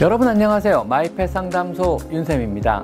여러분 0.00 0.26
안녕하세요. 0.26 0.84
마이펫 0.84 1.30
상담소 1.30 1.98
윤쌤입니다. 2.10 2.82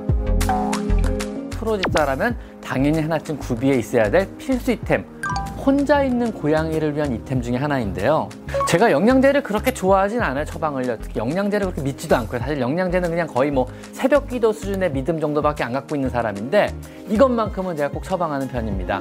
프로집사라면 1.50 2.36
당연히 2.62 3.00
하나쯤 3.00 3.38
구비해 3.38 3.76
있어야 3.76 4.08
될 4.08 4.28
필수 4.36 4.70
이템. 4.70 5.04
혼자 5.56 6.04
있는 6.04 6.32
고양이를 6.32 6.94
위한 6.94 7.12
이템 7.12 7.42
중에 7.42 7.56
하나인데요. 7.56 8.28
제가 8.68 8.92
영양제를 8.92 9.42
그렇게 9.42 9.72
좋아하진 9.72 10.22
않아요, 10.22 10.44
처방을요. 10.44 10.98
특히 10.98 11.18
영양제를 11.18 11.66
그렇게 11.66 11.82
믿지도 11.82 12.14
않고요. 12.14 12.40
사실 12.40 12.60
영양제는 12.60 13.10
그냥 13.10 13.26
거의 13.26 13.50
뭐 13.50 13.66
새벽 13.92 14.28
기도 14.28 14.52
수준의 14.52 14.92
믿음 14.92 15.18
정도밖에 15.18 15.64
안 15.64 15.72
갖고 15.72 15.96
있는 15.96 16.10
사람인데 16.10 16.72
이것만큼은 17.08 17.76
제가 17.76 17.90
꼭 17.90 18.04
처방하는 18.04 18.46
편입니다. 18.46 19.00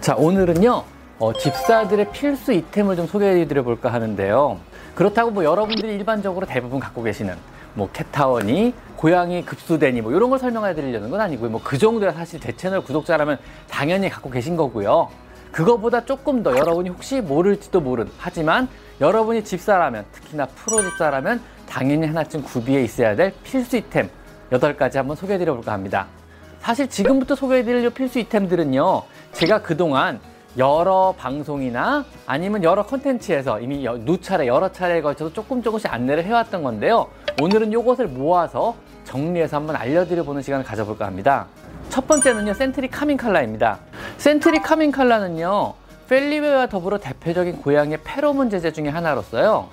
자, 0.00 0.16
오늘은요. 0.16 0.93
어, 1.18 1.32
집사들의 1.32 2.10
필수 2.12 2.52
이템을 2.52 2.96
좀 2.96 3.06
소개해 3.06 3.46
드려 3.46 3.62
볼까 3.62 3.92
하는데요. 3.92 4.58
그렇다고 4.94 5.30
뭐 5.30 5.44
여러분들이 5.44 5.94
일반적으로 5.94 6.46
대부분 6.46 6.80
갖고 6.80 7.02
계시는 7.02 7.34
뭐 7.74 7.88
캣타워니, 7.92 8.74
고양이 8.96 9.44
급수대니 9.44 10.00
뭐 10.00 10.12
이런 10.12 10.30
걸 10.30 10.38
설명해 10.38 10.74
드리려는 10.74 11.10
건 11.10 11.20
아니고요. 11.20 11.50
뭐 11.50 11.60
그 11.62 11.78
정도야 11.78 12.12
사실 12.12 12.40
제 12.40 12.52
채널 12.56 12.82
구독자라면 12.82 13.38
당연히 13.68 14.08
갖고 14.08 14.30
계신 14.30 14.56
거고요. 14.56 15.08
그거보다 15.52 16.04
조금 16.04 16.42
더 16.42 16.50
여러분이 16.56 16.88
혹시 16.88 17.20
모를지도 17.20 17.80
모른 17.80 18.08
하지만 18.18 18.68
여러분이 19.00 19.44
집사라면 19.44 20.04
특히나 20.12 20.46
프로 20.46 20.82
집사라면 20.82 21.40
당연히 21.68 22.06
하나쯤 22.06 22.42
구비해 22.42 22.82
있어야 22.82 23.14
될 23.14 23.32
필수 23.44 23.76
이템 23.76 24.08
8가지 24.50 24.96
한번 24.96 25.16
소개해 25.16 25.38
드려 25.38 25.54
볼까 25.54 25.72
합니다. 25.72 26.06
사실 26.58 26.88
지금부터 26.88 27.34
소개해 27.36 27.62
드릴 27.64 27.88
필수 27.90 28.18
it템들은요. 28.18 29.02
제가 29.32 29.62
그동안 29.62 30.20
여러 30.56 31.14
방송이나 31.18 32.04
아니면 32.26 32.62
여러 32.62 32.84
컨텐츠에서 32.84 33.60
이미 33.60 33.88
누차례 34.00 34.46
여러 34.46 34.70
차례에 34.70 35.02
걸쳐서 35.02 35.32
조금 35.32 35.62
조금씩 35.62 35.92
안내를 35.92 36.24
해왔던 36.24 36.62
건데요. 36.62 37.08
오늘은 37.42 37.72
이것을 37.72 38.06
모아서 38.06 38.76
정리해서 39.04 39.56
한번 39.56 39.76
알려드려보는 39.76 40.42
시간을 40.42 40.64
가져볼까 40.64 41.06
합니다. 41.06 41.46
첫 41.88 42.06
번째는요, 42.06 42.54
센트리 42.54 42.88
카밍 42.88 43.16
칼라입니다. 43.16 43.78
센트리 44.16 44.60
카밍 44.60 44.92
칼라는요, 44.92 45.74
Feliway와 46.08 46.68
더불어 46.68 46.98
대표적인 46.98 47.60
고양이의 47.60 47.98
페로몬 48.04 48.48
제제 48.48 48.72
중에 48.72 48.88
하나로서요. 48.88 49.68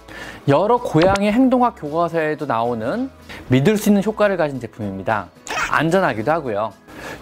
여러 0.48 0.78
고양이 0.78 1.32
행동학 1.32 1.76
교과서에도 1.78 2.46
나오는 2.46 3.10
믿을 3.50 3.78
수 3.78 3.90
있는 3.90 4.04
효과를 4.04 4.38
가진 4.38 4.60
제품입니다. 4.60 5.28
안전하기도 5.70 6.32
하고요. 6.32 6.74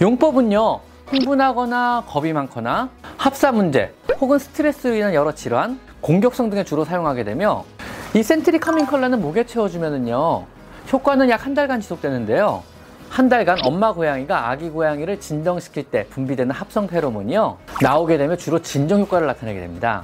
용법은요, 0.01 0.79
흥분하거나 1.09 2.03
겁이 2.07 2.33
많거나 2.33 2.89
합사 3.17 3.51
문제 3.51 3.93
혹은 4.21 4.37
스트레스로 4.37 4.93
인한 4.95 5.13
여러 5.13 5.33
질환, 5.33 5.79
공격성 6.01 6.49
등에 6.49 6.63
주로 6.63 6.85
사용하게 6.85 7.23
되며 7.23 7.65
이 8.13 8.21
센트리 8.21 8.59
카밍 8.59 8.85
컬러는 8.85 9.19
목에 9.21 9.45
채워주면은요 9.45 10.45
효과는 10.91 11.29
약 11.29 11.45
한 11.45 11.53
달간 11.53 11.81
지속되는데요. 11.81 12.63
한 13.09 13.27
달간 13.27 13.57
엄마 13.63 13.91
고양이가 13.91 14.49
아기 14.49 14.69
고양이를 14.69 15.19
진정시킬 15.19 15.85
때 15.85 16.05
분비되는 16.09 16.51
합성 16.53 16.85
페로몬이요 16.85 17.57
나오게 17.81 18.17
되면 18.17 18.37
주로 18.37 18.61
진정 18.61 19.01
효과를 19.01 19.25
나타내게 19.25 19.59
됩니다. 19.59 20.03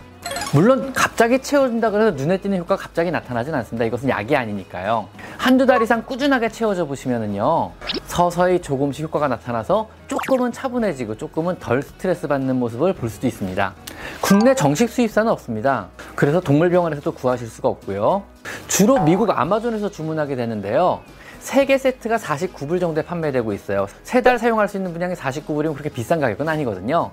물론 0.53 0.91
갑자기 0.93 1.39
채워준다 1.39 1.91
그래서 1.91 2.11
눈에 2.11 2.37
띄는 2.37 2.57
효과가 2.59 2.81
갑자기 2.81 3.11
나타나진 3.11 3.53
않습니다. 3.53 3.85
이것은 3.85 4.09
약이 4.09 4.35
아니니까요 4.35 5.07
한두 5.45 5.67
달 5.67 5.79
이상 5.83 6.01
꾸준하게 6.01 6.49
채워져 6.49 6.85
보시면은요 6.85 7.69
서서히 8.07 8.59
조금씩 8.63 9.05
효과가 9.05 9.27
나타나서 9.27 9.87
조금은 10.07 10.51
차분해지고 10.51 11.17
조금은 11.17 11.59
덜 11.59 11.83
스트레스 11.83 12.27
받는 12.27 12.55
모습을 12.55 12.93
볼 12.93 13.11
수도 13.11 13.27
있습니다 13.27 13.75
국내 14.21 14.55
정식 14.55 14.89
수입사는 14.89 15.31
없습니다 15.31 15.89
그래서 16.15 16.41
동물병원에서도 16.41 17.11
구하실 17.11 17.47
수가 17.47 17.69
없고요 17.69 18.23
주로 18.67 18.99
미국 19.03 19.29
아마존에서 19.29 19.91
주문하게 19.91 20.35
되는데요 20.35 21.01
3개 21.43 21.77
세트가 21.77 22.17
49불 22.17 22.79
정도에 22.79 23.03
판매되고 23.03 23.53
있어요. 23.53 23.85
3달 24.03 24.39
사용할 24.39 24.67
수 24.67 24.77
있는 24.77 24.93
분량이 24.93 25.13
49불이면 25.13 25.73
그렇게 25.73 25.89
비싼 25.89 26.19
가격은 26.19 26.49
아니거든요. 26.49 27.11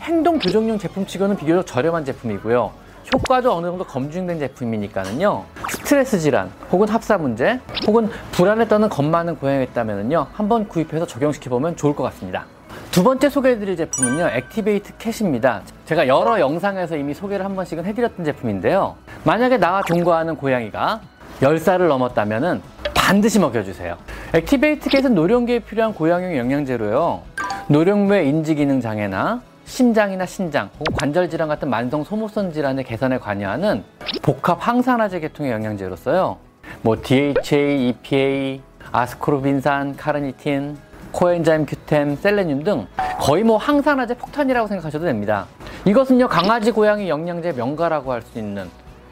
행동 0.00 0.38
교정용 0.38 0.78
제품 0.78 1.04
치고는 1.04 1.36
비교적 1.36 1.66
저렴한 1.66 2.06
제품이고요. 2.06 2.72
효과도 3.12 3.54
어느 3.54 3.66
정도 3.66 3.84
검증된 3.84 4.38
제품이니까는요. 4.38 5.44
스트레스 5.84 6.18
질환, 6.18 6.50
혹은 6.72 6.88
합사 6.88 7.18
문제, 7.18 7.60
혹은 7.86 8.08
불안에 8.32 8.66
떠는 8.68 8.88
겁 8.88 9.04
많은 9.04 9.36
고양이가 9.36 9.70
있다면요. 9.70 10.28
한번 10.32 10.66
구입해서 10.66 11.06
적용시켜보면 11.06 11.76
좋을 11.76 11.94
것 11.94 12.02
같습니다. 12.04 12.46
두 12.90 13.04
번째 13.04 13.28
소개해드릴 13.28 13.76
제품은요. 13.76 14.28
Aktivait 14.28 14.94
Cat입니다. 14.96 15.60
제가 15.84 16.08
여러 16.08 16.40
영상에서 16.40 16.96
이미 16.96 17.12
소개를 17.12 17.44
한 17.44 17.54
번씩은 17.54 17.84
해드렸던 17.84 18.24
제품인데요. 18.24 18.96
만약에 19.24 19.58
나와 19.58 19.82
동거하는 19.82 20.36
고양이가 20.36 21.02
10살을 21.42 21.86
넘었다면은 21.88 22.62
반드시 22.94 23.38
먹여주세요. 23.38 23.98
Aktivait 24.32 24.88
Cat은 24.88 25.14
노령기에 25.14 25.58
필요한 25.58 25.92
고양이용 25.92 26.38
영양제로요. 26.38 27.20
노령묘의 27.68 28.26
인지기능 28.30 28.80
장애나 28.80 29.42
심장이나 29.64 30.26
신장 30.26 30.70
혹은 30.78 30.94
관절 30.94 31.30
질환 31.30 31.48
같은 31.48 31.68
만성 31.68 32.04
소모성 32.04 32.52
질환의 32.52 32.84
개선에 32.84 33.18
관여하는 33.18 33.84
복합 34.22 34.58
항산화제 34.60 35.20
계통의 35.20 35.52
영양제로서요. 35.52 36.36
뭐 36.82 36.96
DHA, 37.02 37.88
EPA, 37.88 38.60
아스코르빈산, 38.92 39.96
카르니틴, 39.96 40.76
코엔자임 41.12 41.66
큐템, 41.66 42.16
셀레늄 42.16 42.62
등 42.64 42.86
거의 43.20 43.42
뭐 43.42 43.56
항산화제 43.56 44.14
폭탄이라고 44.14 44.68
생각하셔도 44.68 45.04
됩니다. 45.04 45.46
이것은요 45.84 46.28
강아지 46.28 46.70
고양이 46.70 47.08
영양제 47.08 47.52
명가라고 47.52 48.12
할 48.12 48.22
수 48.22 48.38
있는 48.38 48.68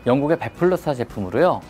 영국의 0.07 0.39
베플러사 0.39 0.95
제품으로요. 0.95 1.61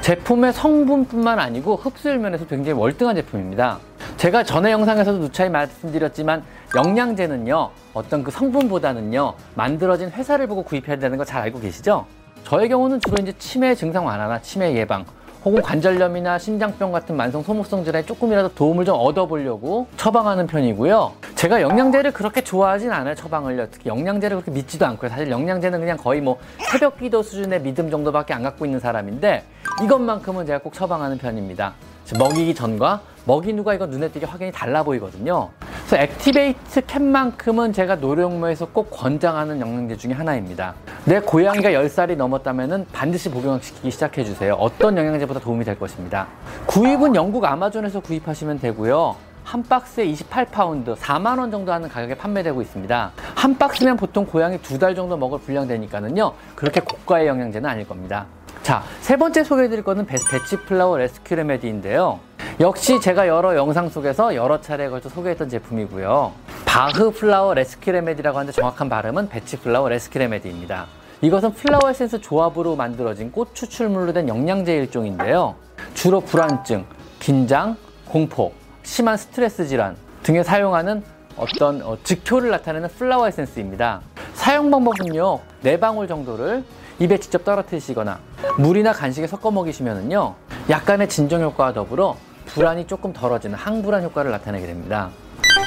제품의 0.00 0.52
성분뿐만 0.52 1.38
아니고 1.38 1.76
흡수율 1.76 2.18
면에서 2.18 2.46
굉장히 2.46 2.78
월등한 2.78 3.14
제품입니다. 3.16 3.78
제가 4.18 4.42
전에 4.42 4.72
영상에서도 4.72 5.18
누차히 5.18 5.48
말씀드렸지만 5.48 6.42
영양제는요 6.76 7.70
어떤 7.94 8.24
그 8.24 8.32
성분보다는요 8.32 9.34
만들어진 9.54 10.10
회사를 10.10 10.48
보고 10.48 10.62
구입해야 10.64 10.98
되는 10.98 11.16
거 11.16 11.24
잘 11.24 11.42
알고 11.42 11.60
계시죠? 11.60 12.04
저의 12.42 12.68
경우는 12.68 13.00
주로 13.00 13.16
이제 13.22 13.32
치매 13.38 13.74
증상 13.76 14.06
완화나 14.06 14.40
치매 14.42 14.74
예방 14.74 15.04
혹은 15.44 15.62
관절염이나 15.62 16.36
심장병 16.38 16.90
같은 16.90 17.16
만성 17.16 17.44
소모성 17.44 17.84
질환에 17.84 18.04
조금이라도 18.04 18.54
도움을 18.54 18.84
좀 18.84 18.96
얻어보려고 18.98 19.86
처방하는 19.96 20.48
편이고요. 20.48 21.12
제가 21.36 21.62
영양제를 21.62 22.10
그렇게 22.12 22.40
좋아하진 22.40 22.90
않아요, 22.90 23.14
처방을요. 23.14 23.68
특히 23.70 23.88
영양제를 23.88 24.38
그렇게 24.38 24.50
믿지도 24.50 24.84
않고요. 24.84 25.08
사실 25.10 25.30
영양제는 25.30 25.78
그냥 25.78 25.96
거의 25.96 26.20
뭐 26.20 26.38
새벽 26.72 26.98
기도 26.98 27.22
수준의 27.22 27.62
믿음 27.62 27.88
정도밖에 27.88 28.34
안 28.34 28.42
갖고 28.42 28.64
있는 28.64 28.80
사람인데 28.80 29.44
이것만큼은 29.84 30.44
제가 30.46 30.58
꼭 30.58 30.72
처방하는 30.72 31.18
편입니다. 31.18 31.74
먹이기 32.16 32.54
전과 32.54 33.00
먹인 33.24 33.58
후가 33.58 33.74
이거 33.74 33.86
눈에 33.86 34.08
띄게 34.08 34.24
확연히 34.26 34.52
달라 34.52 34.82
보이거든요. 34.82 35.50
그래서 35.86 35.96
Aktivait 36.02 36.86
Cat만큼은 36.86 37.72
제가 37.72 37.96
노령묘에서 37.96 38.66
꼭 38.72 38.90
권장하는 38.90 39.60
영양제 39.60 39.96
중에 39.96 40.12
하나입니다. 40.12 40.74
내 41.04 41.20
고양이가 41.20 41.70
10살이 41.70 42.16
넘었다면 42.16 42.86
반드시 42.92 43.30
복용시키기 43.30 43.90
시작해주세요. 43.90 44.54
어떤 44.54 44.96
영양제보다 44.96 45.40
도움이 45.40 45.64
될 45.64 45.78
것입니다. 45.78 46.26
구입은 46.66 47.14
영국 47.14 47.44
아마존에서 47.44 48.00
구입하시면 48.00 48.60
되고요. 48.60 49.16
한 49.44 49.62
박스에 49.62 50.06
28파운드, 50.12 50.94
4만 50.96 51.38
원 51.38 51.50
정도 51.50 51.72
하는 51.72 51.88
가격에 51.88 52.14
판매되고 52.16 52.60
있습니다. 52.60 53.12
한 53.34 53.56
박스면 53.56 53.96
보통 53.96 54.26
고양이 54.26 54.58
두 54.60 54.78
달 54.78 54.94
정도 54.94 55.16
먹을 55.16 55.38
분량 55.38 55.66
되니까는요. 55.66 56.32
그렇게 56.54 56.80
고가의 56.80 57.28
영양제는 57.28 57.68
아닐 57.68 57.88
겁니다. 57.88 58.26
자, 58.68 58.82
세 59.00 59.16
번째 59.16 59.44
소개해드릴 59.44 59.82
거는 59.82 60.04
Bach 60.04 60.58
Flower 60.66 60.98
Rescue 60.98 61.34
Remedy인데요. 61.36 62.20
역시 62.60 63.00
제가 63.00 63.26
여러 63.26 63.56
영상 63.56 63.88
속에서 63.88 64.34
여러 64.34 64.60
차례에 64.60 64.90
걸쳐 64.90 65.08
소개했던 65.08 65.48
제품이고요. 65.48 66.32
바흐 66.66 67.12
Flower 67.12 67.54
Rescue 67.54 67.90
Remedy라고 67.92 68.36
하는데 68.36 68.52
정확한 68.52 68.90
발음은 68.90 69.30
Bach 69.30 69.56
Flower 69.56 69.88
Rescue 69.88 70.18
Remedy입니다. 70.18 70.84
이것은 71.22 71.54
flower 71.54 71.88
essence 71.88 72.20
조합으로 72.20 72.76
만들어진 72.76 73.32
꽃 73.32 73.54
추출물로 73.54 74.12
된 74.12 74.28
영양제 74.28 74.76
일종인데요. 74.76 75.54
주로 75.94 76.20
불안증, 76.20 76.84
긴장, 77.20 77.74
공포, 78.04 78.52
심한 78.82 79.16
스트레스 79.16 79.66
질환 79.66 79.96
등에 80.22 80.42
사용하는 80.42 81.02
어떤 81.38 81.80
어, 81.80 81.96
즉효를 82.04 82.50
나타내는 82.50 82.90
flower 82.90 83.28
essence입니다. 83.28 84.02
사용 84.34 84.70
방법은요, 84.70 85.40
네 85.62 85.80
방울 85.80 86.06
정도를 86.06 86.64
입에 86.98 87.18
직접 87.18 87.44
떨어뜨리시거나 87.44 88.18
물이나 88.58 88.92
간식에 88.92 89.26
섞어 89.26 89.50
먹이시면은요 89.50 90.34
약간의 90.68 91.08
진정 91.08 91.42
효과와 91.42 91.72
더불어 91.72 92.16
불안이 92.46 92.86
조금 92.86 93.12
덜어지는 93.12 93.56
항불안 93.56 94.02
효과를 94.04 94.30
나타내게 94.30 94.66
됩니다. 94.66 95.10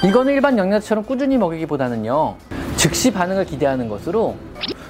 이거는 0.04 0.33
일반 0.33 0.57
영양제처럼 0.57 1.06
꾸준히 1.06 1.38
먹이기보다는요 1.38 2.36
즉시 2.75 3.13
반응을 3.13 3.45
기대하는 3.45 3.88
것으로 3.88 4.36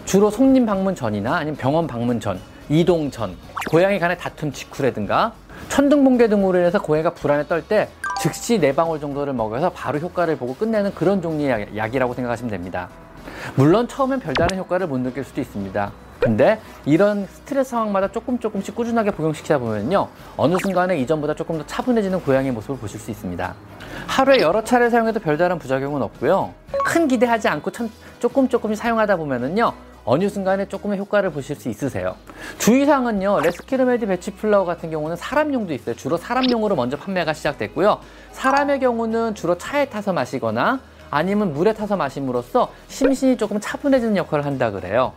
주로 0.06 0.32
손님 0.32 0.66
방문 0.66 0.96
전이나 0.96 1.36
아니면 1.36 1.58
병원 1.58 1.86
방문 1.86 2.20
전, 2.20 2.40
이동 2.70 3.12
전, 3.12 3.36
고양이 3.70 4.00
간의 4.00 4.18
다툼 4.18 4.52
직후라든가 4.52 5.34
천둥 5.70 6.04
번개 6.04 6.28
등으로 6.28 6.58
인해서 6.58 6.82
고양이가 6.82 7.14
불안에 7.14 7.48
떨 7.48 7.62
때 7.62 7.90
즉시 8.20 8.60
네 8.60 8.74
방울 8.74 9.00
정도를 9.00 9.34
먹여서 9.34 9.72
바로 9.72 10.00
효과를 10.00 10.38
보고 10.38 10.56
끝내는 10.56 10.94
그런 10.96 11.22
종류의 11.22 11.70
약이라고 11.76 12.14
생각하시면 12.14 12.52
됩니다. 12.52 12.90
물론 13.56 13.88
처음엔 13.88 14.20
별다른 14.20 14.58
효과를 14.60 14.88
못 14.88 15.00
느낄 15.00 15.24
수도 15.24 15.42
있습니다. 15.42 15.92
근데 16.22 16.60
이런 16.86 17.26
스트레스 17.26 17.72
상황마다 17.72 18.08
조금 18.12 18.38
조금씩 18.38 18.76
꾸준하게 18.76 19.12
복용시키다 19.12 19.58
보면요. 19.58 20.08
어느 20.38 20.56
순간에 20.62 20.98
이전보다 21.00 21.34
조금 21.34 21.58
더 21.58 21.66
차분해지는 21.66 22.22
고양이의 22.22 22.54
모습을 22.54 22.78
보실 22.78 23.00
수 23.00 23.10
있습니다. 23.10 23.56
하루에 24.06 24.40
여러 24.40 24.64
차례 24.64 24.92
사용해도 24.92 25.20
별다른 25.20 25.58
부작용은 25.58 26.02
없고요. 26.04 26.54
큰 26.86 27.08
기대하지 27.08 27.48
않고 27.48 27.72
참 27.72 27.90
조금 28.20 28.48
조금씩 28.48 28.82
사용하다 28.82 29.16
보면은요. 29.18 29.74
어느 30.06 30.30
순간에 30.30 30.68
조금의 30.68 31.00
효과를 31.00 31.32
보실 31.32 31.56
수 31.56 31.70
있으세요. 31.70 32.16
주의사항은요, 32.60 33.40
Rescue 33.42 33.74
Remedy 33.74 34.06
Bach 34.08 34.32
Flower 34.32 34.66
같은 34.66 34.92
경우는 34.92 35.16
사람용도 35.16 35.74
있어요. 35.74 35.96
주로 35.96 36.18
사람용으로 36.18 36.76
먼저 36.76 36.98
판매가 36.98 37.34
시작됐고요. 37.34 38.00
사람의 38.32 38.80
경우는 38.80 39.36
주로 39.36 39.58
차에 39.58 39.86
타서 39.86 40.14
마시거나 40.14 40.82
아니면 41.10 41.54
물에 41.54 41.74
타서 41.74 41.98
마심으로써 41.98 42.72
심신이 42.88 43.38
조금 43.38 43.60
차분해지는 43.60 44.18
역할을 44.18 44.46
한다 44.46 44.72
그래요. 44.72 45.14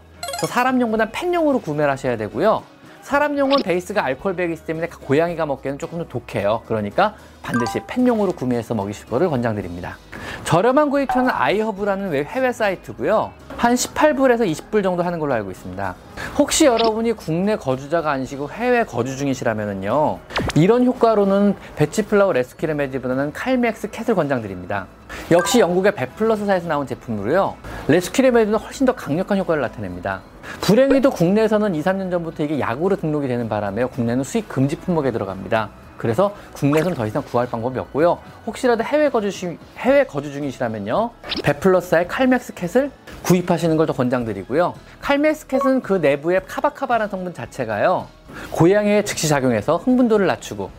사람용보다 0.48 1.10
pet용으로 1.11 1.61
구매를 1.60 1.90
하셔야 1.90 2.16
되고요. 2.16 2.62
사람용은 3.02 3.62
베이스가 3.62 4.02
베이스 4.34 4.62
때문에 4.62 4.88
고양이가 4.88 5.44
먹기에는 5.44 5.78
조금 5.78 5.98
더 5.98 6.08
독해요. 6.08 6.62
그러니까 6.66 7.14
반드시 7.42 7.81
pet용으로 7.87 8.32
구매해서 8.32 8.75
먹이실 8.75 9.06
거를 9.06 9.28
권장드립니다. 9.28 9.98
저렴한 10.44 10.88
구입처는 10.88 11.31
iHerb라는 11.31 12.25
해외 12.25 12.52
사이트고요. 12.52 13.32
한 13.58 13.75
18불에서 13.75 14.50
20불 14.50 14.82
정도 14.82 15.02
하는 15.02 15.19
걸로 15.19 15.34
알고 15.34 15.50
있습니다. 15.50 15.94
혹시 16.38 16.64
여러분이 16.64 17.12
국내 17.12 17.56
거주자가 17.56 18.10
아니시고 18.10 18.50
해외 18.50 18.84
거주 18.84 19.19
중이시라면요. 19.19 20.19
이런 20.56 20.84
효과로는 20.87 21.56
배치플라워 21.76 22.32
레스키레메디보다는 22.32 23.34
칼맥스 23.34 23.90
캣을 23.90 24.14
권장드립니다. 24.14 24.87
역시 25.30 25.60
영국의 25.60 25.94
VetPlus사에서 25.94 26.69
나온 26.69 26.87
제품으로요. 26.87 27.56
Rescue 27.88 28.15
Remedy는 28.15 28.58
훨씬 28.58 28.86
더 28.86 28.94
강력한 28.94 29.38
효과를 29.38 29.60
나타냅니다. 29.62 30.22
불행히도 30.62 31.10
국내에서는 31.10 31.75
2, 31.75 31.82
3년 31.82 32.10
전부터 32.10 32.44
이게 32.44 32.58
약으로 32.58 32.96
등록이 32.96 33.28
되는 33.28 33.48
바람에 33.48 33.84
국내는 33.84 34.25
수입 34.25 34.48
금지 34.48 34.76
품목에 34.76 35.10
들어갑니다. 35.10 35.69
그래서 35.98 36.34
국내에서는 36.54 36.96
더 36.96 37.06
이상 37.06 37.22
구할 37.22 37.48
방법이 37.48 37.78
없고요. 37.78 38.19
혹시라도 38.46 38.82
해외 38.82 39.10
거주, 39.10 39.31
시, 39.31 39.58
해외 39.78 40.04
거주 40.04 40.32
중이시라면요. 40.32 41.10
베플러스의 41.42 42.08
칼맥스 42.08 42.54
캣을 42.54 42.90
구입하시는 43.22 43.76
걸 43.76 43.87
더 43.87 43.92
권장드리고요. 43.92 44.75
칼맥스 45.00 45.46
캣은 45.46 45.82
그 45.82 45.94
내부의 45.94 46.42
kava 46.46 46.65
kava라는 46.65 47.11
성분 47.10 47.34
자체가요. 47.34 48.06
고양이에 48.50 49.04
즉시 49.04 49.28
작용해서 49.28 49.76
흥분도를 49.76 50.26
낮추고 50.26 50.70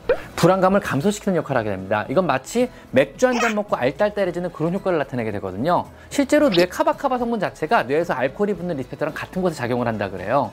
불안감을 0.46 0.80
감소시키는 0.80 1.38
역할을 1.38 1.60
하게 1.60 1.72
됩니다. 1.72 2.06
이건 2.08 2.28
마치 2.28 2.70
맥주 2.92 3.26
한 3.26 3.40
잔 3.40 3.56
먹고 3.56 3.76
알딸딸해지는 3.78 4.52
그런 4.52 4.76
효과를 4.76 5.00
나타내게 5.00 5.32
되거든요. 5.32 5.86
실제로 6.10 6.52
뇌 6.52 6.68
kava 6.68 6.93
kava 6.93 7.18
성분 7.18 7.40
자체가 7.40 7.84
뇌에서 7.84 8.14
알코올이 8.14 8.54
붙는 8.54 8.78
receptor랑 8.78 9.16
같은 9.16 9.42
곳에 9.42 9.56
작용을 9.56 9.88
한다 9.88 10.12
그래요. 10.12 10.52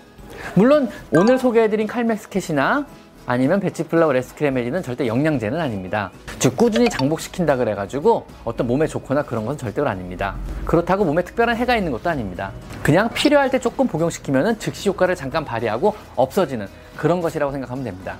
물론 0.54 0.88
오늘 1.10 1.38
소개해드린 1.38 1.86
칼맥스캣이나 1.86 2.86
아니면 3.26 3.60
베치플라워 3.60 4.14
레스크레멜리는 4.14 4.82
절대 4.82 5.06
영양제는 5.06 5.60
아닙니다. 5.60 6.10
즉 6.38 6.56
꾸준히 6.56 6.88
장복시킨다 6.88 7.56
그래가지고 7.56 8.26
어떤 8.46 8.66
몸에 8.66 8.86
좋거나 8.86 9.24
그런 9.24 9.44
것은 9.44 9.58
절대로 9.58 9.90
아닙니다. 9.90 10.36
그렇다고 10.64 11.04
몸에 11.04 11.22
특별한 11.22 11.54
해가 11.56 11.76
있는 11.76 11.92
것도 11.92 12.08
아닙니다. 12.08 12.50
그냥 12.82 13.10
필요할 13.10 13.50
때 13.50 13.58
조금 13.58 13.86
복용시키면 13.86 14.58
즉시 14.58 14.88
효과를 14.88 15.14
잠깐 15.16 15.44
발휘하고 15.44 15.94
없어지는 16.16 16.66
그런 16.96 17.20
것이라고 17.20 17.52
생각하면 17.52 17.84
됩니다. 17.84 18.16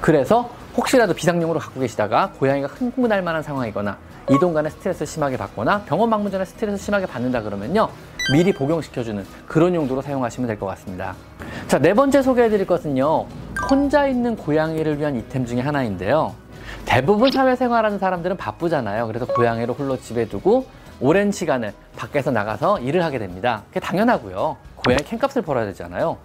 그래서 0.00 0.50
혹시라도 0.76 1.14
비상용으로 1.14 1.60
갖고 1.60 1.80
계시다가 1.80 2.30
고양이가 2.38 2.68
흥분할 2.68 3.22
만한 3.22 3.42
상황이거나 3.42 3.96
이동 4.30 4.52
간에 4.54 4.70
스트레스를 4.70 5.06
심하게 5.06 5.36
받거나 5.36 5.82
병원 5.82 6.10
방문 6.10 6.32
전에 6.32 6.44
스트레스를 6.44 6.78
심하게 6.78 7.06
받는다 7.06 7.42
그러면요. 7.42 7.88
미리 8.32 8.52
복용시켜주는 8.52 9.24
그런 9.46 9.74
용도로 9.74 10.02
사용하시면 10.02 10.48
될 10.48 10.58
것 10.58 10.66
같습니다. 10.66 11.14
자, 11.68 11.78
네 11.78 11.92
번째 11.94 12.22
소개해 12.22 12.48
드릴 12.48 12.66
것은요. 12.66 13.26
혼자 13.70 14.06
있는 14.06 14.34
고양이를 14.36 14.98
위한 14.98 15.14
이템 15.16 15.44
중에 15.46 15.60
하나인데요. 15.60 16.34
대부분 16.86 17.30
사회생활하는 17.30 17.98
사람들은 17.98 18.36
바쁘잖아요. 18.36 19.06
그래서 19.06 19.26
고양이를 19.26 19.74
홀로 19.74 19.98
집에 20.00 20.26
두고 20.26 20.66
오랜 21.00 21.30
시간을 21.30 21.72
밖에서 21.96 22.30
나가서 22.30 22.80
일을 22.80 23.04
하게 23.04 23.18
됩니다. 23.18 23.62
그게 23.68 23.80
당연하고요. 23.80 24.56
고양이 24.76 25.02
캔값을 25.04 25.42
벌어야 25.42 25.66
되잖아요. 25.66 26.16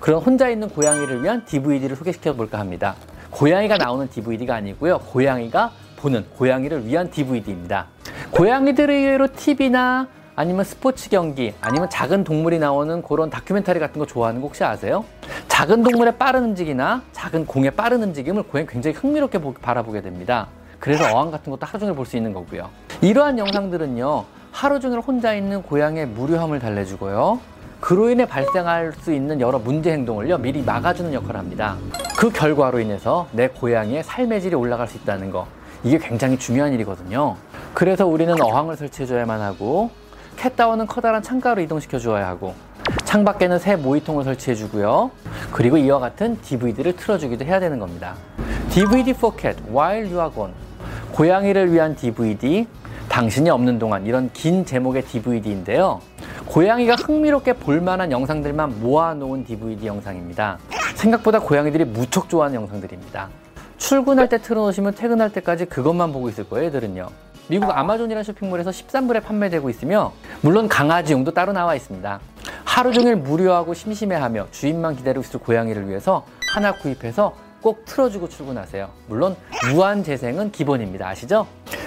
그런 0.00 0.22
혼자 0.22 0.48
있는 0.48 0.68
고양이를 0.68 1.22
위한 1.24 1.44
DVD를 1.44 1.96
소개시켜 1.96 2.34
볼까 2.34 2.58
합니다. 2.60 2.94
고양이가 3.30 3.76
나오는 3.76 4.08
DVD가 4.08 4.56
아니고요. 4.56 4.98
고양이가 4.98 5.72
보는 5.96 6.26
고양이를 6.36 6.86
위한 6.86 7.10
DVD입니다. 7.10 7.86
고양이들 8.30 8.90
의외로 8.90 9.28
TV나 9.32 10.06
아니면 10.36 10.64
스포츠 10.64 11.10
경기 11.10 11.52
아니면 11.60 11.90
작은 11.90 12.22
동물이 12.24 12.58
나오는 12.60 13.02
그런 13.02 13.28
다큐멘터리 13.30 13.80
같은 13.80 13.98
거 13.98 14.06
좋아하는 14.06 14.40
거 14.40 14.46
혹시 14.46 14.62
아세요? 14.62 15.04
작은 15.48 15.82
동물의 15.82 16.16
빠른 16.16 16.44
움직이나 16.44 17.02
작은 17.12 17.46
공의 17.46 17.72
빠른 17.72 18.02
움직임을 18.02 18.44
고양이 18.44 18.68
굉장히 18.68 18.96
흥미롭게 18.96 19.40
바라보게 19.60 20.02
됩니다. 20.02 20.46
그래서 20.78 21.04
어항 21.12 21.32
같은 21.32 21.50
것도 21.50 21.66
하루 21.66 21.80
종일 21.80 21.94
볼 21.96 22.06
수 22.06 22.16
있는 22.16 22.32
거고요. 22.32 22.70
이러한 23.00 23.38
영상들은요, 23.38 24.24
하루 24.52 24.78
종일 24.78 25.00
혼자 25.00 25.34
있는 25.34 25.62
고양이의 25.62 26.06
무료함을 26.06 26.60
달래주고요. 26.60 27.40
그로 27.80 28.08
인해 28.08 28.24
발생할 28.24 28.92
수 29.00 29.12
있는 29.12 29.40
여러 29.40 29.58
문제 29.58 29.90
행동을요, 29.92 30.38
미리 30.38 30.62
막아주는 30.62 31.12
역할을 31.12 31.36
합니다. 31.40 31.76
그 32.18 32.30
결과로 32.30 32.80
인해서 32.80 33.28
내 33.30 33.46
고양이의 33.46 34.02
삶의 34.02 34.40
질이 34.40 34.56
올라갈 34.56 34.88
수 34.88 34.96
있다는 34.96 35.30
거. 35.30 35.46
이게 35.84 35.98
굉장히 35.98 36.36
중요한 36.36 36.72
일이거든요. 36.72 37.36
그래서 37.74 38.08
우리는 38.08 38.34
어항을 38.42 38.76
설치해 38.76 39.06
줘야만 39.06 39.40
하고, 39.40 39.90
캣다워는 40.36 40.88
커다란 40.88 41.22
창가로 41.22 41.62
이동시켜 41.62 42.00
주어야 42.00 42.26
하고 42.26 42.54
창 43.04 43.24
밖에는 43.24 43.60
새 43.60 43.76
모이통을 43.76 44.24
설치해 44.24 44.56
주고요. 44.56 45.12
그리고 45.52 45.76
이와 45.76 46.00
같은 46.00 46.40
DVD를 46.42 46.96
틀어주기도 46.96 47.44
해야 47.44 47.60
되는 47.60 47.78
겁니다. 47.78 48.16
DVD 48.70 49.12
for 49.12 49.36
Cat 49.40 49.62
While 49.70 50.06
You 50.06 50.18
Are 50.18 50.34
Gone 50.34 50.54
고양이를 51.12 51.72
위한 51.72 51.94
DVD 51.94 52.66
당신이 53.08 53.48
없는 53.48 53.78
동안 53.78 54.04
이런 54.06 54.28
긴 54.32 54.66
제목의 54.66 55.04
DVD인데요. 55.04 56.00
고양이가 56.46 56.96
흥미롭게 56.96 57.52
볼만한 57.52 58.10
영상들만 58.10 58.80
모아놓은 58.80 59.44
DVD 59.44 59.86
영상입니다. 59.86 60.58
생각보다 60.98 61.38
고양이들이 61.38 61.84
무척 61.84 62.28
좋아하는 62.28 62.56
영상들입니다. 62.56 63.28
출근할 63.78 64.28
때 64.28 64.38
틀어놓으시면 64.38 64.96
퇴근할 64.96 65.32
때까지 65.32 65.66
그것만 65.66 66.12
보고 66.12 66.28
있을 66.28 66.48
거예요, 66.48 66.66
애들은요. 66.66 67.08
미국 67.46 67.70
아마존이라는 67.70 68.24
쇼핑몰에서 68.24 68.70
13불에 68.70 69.22
판매되고 69.22 69.70
있으며 69.70 70.12
물론 70.42 70.68
강아지용도 70.68 71.32
따로 71.32 71.52
나와 71.52 71.74
있습니다. 71.76 72.20
하루 72.64 72.92
종일 72.92 73.16
무료하고 73.16 73.74
심심해하며 73.74 74.48
주인만 74.50 74.96
기다리고 74.96 75.22
있을 75.22 75.40
고양이를 75.40 75.88
위해서 75.88 76.26
하나 76.52 76.72
구입해서 76.72 77.34
꼭 77.62 77.84
틀어주고 77.84 78.28
출근하세요. 78.28 78.88
물론 79.06 79.36
무한 79.72 80.02
재생은 80.02 80.50
기본입니다. 80.50 81.08
아시죠? 81.08 81.46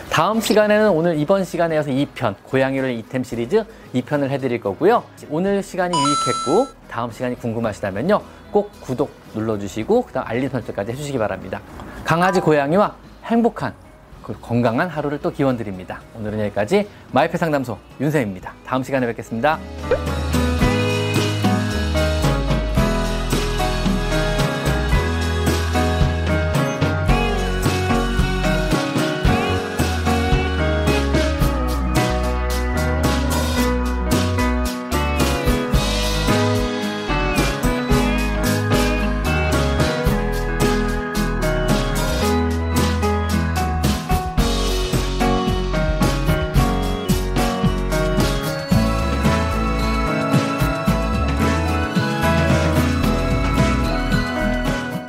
다음 0.10 0.42
시간에는 0.42 0.90
오늘 0.90 1.18
이번 1.18 1.46
시간에 1.46 1.76
이어서 1.76 1.90
2편 1.90 2.36
고양이를 2.44 2.92
이템 2.92 3.24
시리즈 3.24 3.64
2편을 3.94 4.30
해드릴 4.30 4.60
거고요. 4.60 5.04
오늘 5.30 5.62
시간이 5.64 5.94
유익했고 5.96 6.68
다음 6.90 7.12
시간이 7.12 7.36
궁금하시다면요. 7.36 8.22
꼭 8.52 8.72
구독 8.82 9.12
눌러주시고 9.34 10.04
그다음 10.04 10.28
알림 10.28 10.50
설정까지 10.50 10.92
해주시기 10.92 11.18
바랍니다. 11.18 11.62
강아지 12.04 12.42
고양이와 12.42 12.96
행복한 13.26 13.74
그 14.22 14.36
건강한 14.40 14.88
하루를 14.90 15.20
또 15.22 15.32
기원 15.32 15.58
드립니다. 15.58 16.02
오늘은 16.16 16.40
여기까지 16.42 16.88
마이페 17.12 17.38
상담소 17.38 17.78
윤세입니다. 18.00 18.54
다음 18.66 18.84
시간에 18.84 19.08
뵙겠습니다. 19.08 19.60